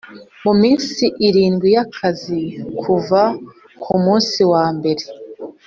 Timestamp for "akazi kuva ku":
1.85-3.93